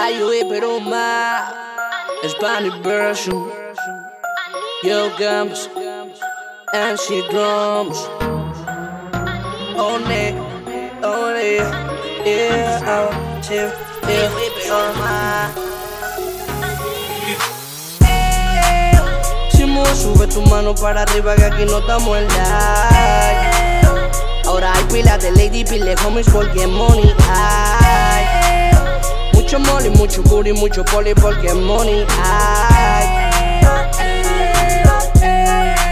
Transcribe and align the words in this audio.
Ayude 0.00 0.46
pero 0.48 0.80
más 0.80 1.54
Spanish 2.28 2.80
version 2.82 3.50
Yo 4.82 5.10
Gams 5.18 5.68
MC 6.72 7.22
Drums. 7.30 8.08
On 9.76 10.10
it, 10.10 10.34
on 11.04 11.36
it 11.36 11.62
Yeah, 12.24 12.80
oh, 12.86 13.40
chill, 13.42 13.70
yeah, 14.08 14.30
pero 14.62 14.92
más 14.94 15.72
sube 19.94 20.26
tu 20.26 20.42
mano 20.42 20.74
para 20.74 21.02
arriba 21.02 21.36
que 21.36 21.44
aquí 21.44 21.64
no 21.64 21.78
estamos 21.78 22.16
en 22.18 22.28
live 22.28 23.80
Ahora 24.46 24.72
hay 24.74 24.84
pilas 24.84 25.22
de 25.22 25.30
lady, 25.32 25.64
pile 25.64 25.94
homies 26.04 26.28
porque 26.30 26.66
money 26.66 27.14
hay 27.28 28.51
Mucho 29.52 29.70
money, 29.70 29.90
mucho 29.90 30.22
booty, 30.22 30.52
mucho 30.54 30.82
poli 30.82 31.12
porque 31.12 31.52
money 31.52 32.06
hay. 32.22 33.30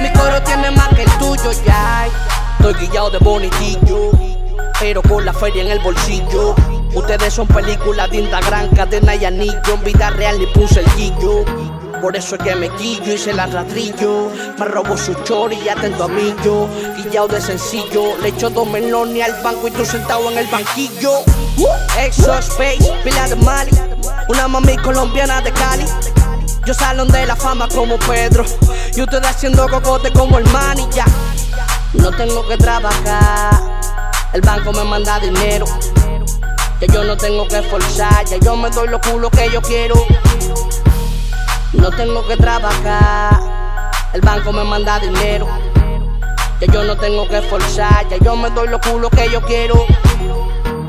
Mi 0.00 0.10
coro 0.18 0.42
tiene 0.44 0.70
más 0.70 0.88
que 0.94 1.02
el 1.02 1.10
tuyo 1.18 1.52
ya. 1.66 2.06
Estoy 2.58 2.72
guillado 2.86 3.10
de 3.10 3.18
bonitillo 3.18 4.12
Pero 4.80 5.02
con 5.02 5.26
la 5.26 5.34
feria 5.34 5.62
en 5.62 5.72
el 5.72 5.78
bolsillo. 5.80 6.54
Ustedes 6.94 7.34
son 7.34 7.46
películas 7.48 8.10
de 8.10 8.20
Instagram, 8.20 8.70
cadena 8.74 9.14
y 9.14 9.26
anillo. 9.26 9.74
En 9.74 9.84
vida 9.84 10.08
real 10.08 10.38
ni 10.38 10.46
puse 10.46 10.80
el 10.80 10.86
guillo 10.96 11.44
por 12.00 12.16
eso 12.16 12.36
es 12.36 12.42
que 12.42 12.54
me 12.54 12.68
quillo 12.76 13.12
y 13.12 13.18
se 13.18 13.32
la 13.32 13.46
rastrillo. 13.46 14.30
Me 14.58 14.64
robo 14.64 14.96
su 14.96 15.14
chori 15.24 15.58
y 15.64 15.68
atento 15.68 16.04
a 16.04 16.08
mí 16.08 16.34
yo. 16.44 16.68
Guillao 16.96 17.28
de 17.28 17.40
sencillo. 17.40 18.16
Le 18.22 18.28
echo 18.28 18.48
dos 18.50 18.66
melones 18.68 19.22
al 19.22 19.42
banco 19.42 19.68
y 19.68 19.70
tú 19.70 19.84
sentado 19.84 20.30
en 20.30 20.38
el 20.38 20.46
banquillo. 20.46 21.12
Exo 21.98 22.32
Space, 22.38 22.90
pila 23.04 23.28
de 23.28 23.36
Mali. 23.36 23.70
Una 24.28 24.48
mami 24.48 24.76
colombiana 24.78 25.40
de 25.42 25.52
Cali. 25.52 25.84
Yo 26.64 26.74
salón 26.74 27.08
de 27.08 27.26
la 27.26 27.36
fama 27.36 27.68
como 27.68 27.98
Pedro. 27.98 28.44
Y 28.96 29.02
ustedes 29.02 29.26
haciendo 29.26 29.68
cocote 29.68 30.10
como 30.12 30.38
el 30.38 30.46
man 30.46 30.78
y 30.78 30.88
ya. 30.94 31.04
No 31.92 32.10
tengo 32.12 32.46
que 32.48 32.56
trabajar. 32.56 33.80
El 34.32 34.40
banco 34.40 34.72
me 34.72 34.84
manda 34.84 35.18
dinero. 35.20 35.66
Que 36.78 36.86
yo 36.86 37.04
no 37.04 37.16
tengo 37.16 37.46
que 37.46 37.58
esforzar. 37.58 38.24
Ya 38.26 38.38
yo 38.38 38.56
me 38.56 38.70
doy 38.70 38.88
los 38.88 39.00
culos 39.00 39.30
que 39.32 39.50
yo 39.50 39.60
quiero. 39.60 39.96
No 42.00 42.06
tengo 42.06 42.26
que 42.26 42.36
trabajar, 42.38 43.90
el 44.14 44.22
banco 44.22 44.50
me 44.52 44.64
manda 44.64 44.98
dinero. 45.00 45.46
Ya 46.58 46.72
yo 46.72 46.82
no 46.82 46.96
tengo 46.96 47.28
que 47.28 47.36
esforzar, 47.36 48.08
ya 48.08 48.16
yo 48.16 48.34
me 48.36 48.48
doy 48.48 48.68
los 48.68 48.80
culos 48.80 49.10
que 49.10 49.28
yo 49.30 49.42
quiero. 49.42 49.84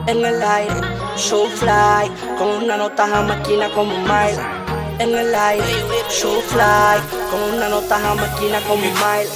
En 0.08 0.24
el 0.24 0.42
aire, 0.42 0.74
so 1.18 1.48
fly, 1.50 2.10
con 2.38 2.48
una 2.64 2.78
nota 2.78 3.10
jamaquina 3.10 3.70
como 3.72 3.98
Mile. 3.98 4.40
En 5.00 5.14
el 5.14 5.36
aire, 5.36 5.66
so 6.08 6.40
fly, 6.48 7.02
con 7.30 7.42
una 7.56 7.68
nota 7.68 8.00
jamaquina 8.00 8.62
como 8.62 8.82
Mile. 8.82 9.30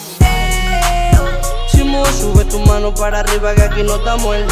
Simón, 1.68 2.06
sube 2.06 2.46
tu 2.46 2.59
mano 2.59 2.96
para 2.96 3.20
arriba 3.20 3.53
que 3.53 3.64
aquí 3.64 3.84
no 3.84 3.96
estamos 3.96 4.34
en. 4.34 4.48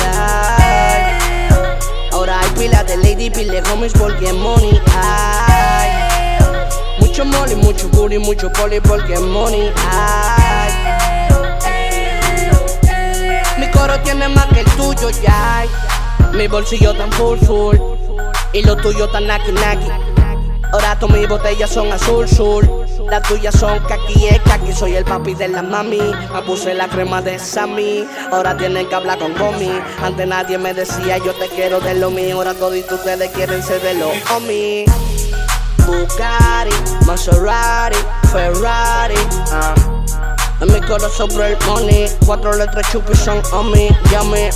Ahora 2.11 2.41
hay 2.41 2.49
pilas 2.49 2.85
de 2.85 2.97
lady, 2.97 3.29
pile 3.29 3.63
homies 3.71 3.93
porque 3.93 4.33
money 4.33 4.77
hay. 4.93 6.12
Mucho 7.13 7.25
money, 7.25 7.55
mucho 7.55 7.87
booty, 7.89 8.17
mucho 8.17 8.51
poli 8.51 8.79
porque 8.79 9.19
money 9.19 9.71
hay. 9.87 10.71
Mi 13.59 13.69
coro 13.69 13.99
tiene 13.99 14.27
más 14.29 14.47
que 14.47 14.61
el 14.61 14.65
tuyo 14.71 15.11
ya. 15.21 15.63
Mi 16.31 16.47
bolsillo 16.47 16.95
tan 16.95 17.11
full 17.11 17.37
full 17.37 17.77
y 18.51 18.63
lo 18.63 18.75
tuyo 18.77 19.07
tan 19.09 19.27
naki 19.27 19.51
naki. 19.51 19.91
Ahora 20.71 20.97
todas 20.97 21.15
mis 21.15 21.29
botellas 21.29 21.69
son 21.69 21.91
azul 21.91 22.23
azul. 22.23 22.67
Las 23.11 23.21
tuyas 23.27 23.53
son 23.59 23.77
kaki 23.81 24.29
es 24.29 24.39
kaki. 24.41 24.73
Soy 24.73 24.95
el 24.95 25.05
papi 25.05 25.35
de 25.35 25.49
la 25.49 25.61
mami. 25.61 25.99
Me 26.33 26.41
puse 26.47 26.73
la 26.73 26.87
crema 26.87 27.21
de 27.21 27.37
Sammy. 27.37 28.07
Ahora 28.31 28.57
tienen 28.57 28.89
que 28.89 28.95
hablar 28.95 29.19
con 29.19 29.37
Gomi. 29.37 29.69
Antes 30.01 30.27
nadie 30.27 30.57
me 30.57 30.73
decía 30.73 31.19
yo 31.19 31.35
te 31.35 31.47
quiero 31.49 31.79
de 31.79 31.93
lo 31.93 32.09
mío. 32.09 32.37
Ahora 32.37 32.55
todos 32.55 32.75
ustedes 32.91 33.29
quieren 33.33 33.61
ser 33.61 33.83
de 33.83 33.93
los 33.93 34.31
homies. 34.31 35.12
Bugatti, 35.85 36.75
Maserati, 37.05 37.97
Ferrari. 38.31 39.15
En 40.61 40.71
mi 40.71 40.79
coro 40.81 41.09
sobre 41.09 41.51
el 41.51 41.57
money, 41.67 42.09
cuatro 42.25 42.53
letras 42.53 42.89
chupis 42.91 43.19
son 43.19 43.41
on 43.51 43.71
me, 43.71 43.89
llame. 44.09 44.49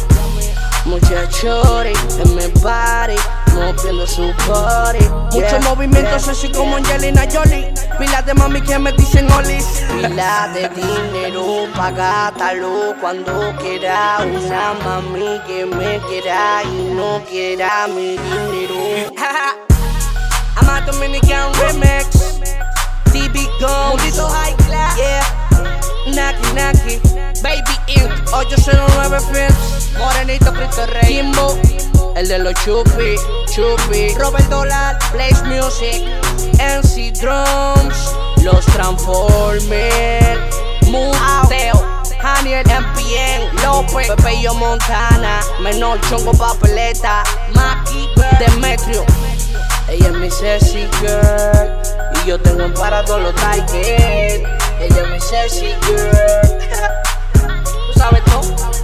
Mucha 0.86 1.28
chori 1.28 1.92
en 2.24 2.36
mi 2.36 2.48
body, 2.62 3.18
moviendo 3.54 4.08
su 4.08 4.34
body. 4.48 5.04
Mucho 5.34 5.60
movimiento 5.64 6.16
así 6.16 6.50
como 6.50 6.78
Angelina 6.78 7.24
Jolie. 7.30 7.74
Pilas 8.00 8.26
de 8.26 8.34
mami 8.34 8.62
que 8.62 8.80
me 8.80 8.94
dicen 8.94 9.30
olis. 9.34 9.84
Pila 9.92 10.50
de 10.54 10.70
dinero 10.70 11.68
pa' 11.76 11.92
gastarlo 11.92 12.96
cuando 13.02 13.54
quiera. 13.60 14.20
Una 14.22 14.76
mami 14.86 15.42
que 15.46 15.66
me 15.66 16.00
quiera 16.08 16.64
y 16.64 16.94
no 16.94 17.22
quiera 17.30 17.88
mi 17.88 18.18
dinero. 18.18 19.12
Dominican 20.88 21.52
remix. 21.56 22.40
DB 23.12 23.44
Guns. 23.60 24.00
Mundito 24.00 24.26
High 24.26 24.56
Class. 24.66 24.98
Yeah. 24.98 25.22
Naki 26.16 26.54
Naki. 26.56 27.00
Baby 27.44 27.76
Ink. 27.88 28.10
809 28.32 29.20
Films. 29.34 29.92
Morenito 30.00 30.54
Cristo 30.54 30.86
Rey. 30.88 31.08
Kimbo. 31.08 31.60
El 32.16 32.30
de 32.30 32.40
los 32.40 32.54
chupi. 32.64 33.18
Chupi. 33.54 34.16
Robert 34.18 34.48
Dollar. 34.50 34.98
Place 35.12 35.44
Music. 35.44 36.02
NC 36.58 37.12
Drums. 37.20 38.16
Los 38.42 38.66
Transformers. 38.68 40.40
Muteo. 40.88 41.84
Haniel 42.24 42.64
MPN. 42.66 43.62
López. 43.62 44.08
Pepeyo 44.08 44.54
Montana. 44.54 45.42
Menor 45.60 46.00
Chongo 46.10 46.32
Papeleta. 46.32 47.24
Maki. 47.54 48.08
Demetrio. 48.40 49.06
Ella 49.90 50.08
es 50.08 50.14
mi 50.14 50.30
sexy 50.30 50.88
girl. 51.00 51.82
Y 52.24 52.28
yo 52.28 52.40
tengo 52.40 52.64
en 52.64 52.74
para 52.74 53.04
todos 53.06 53.22
los 53.22 53.36
Tiger. 53.36 54.44
Ella 54.80 55.02
es 55.02 55.08
mi 55.10 55.20
sexy 55.20 55.76
girl. 55.84 56.12
¿Tú 57.34 58.00
sabes 58.00 58.24
todo? 58.26 58.77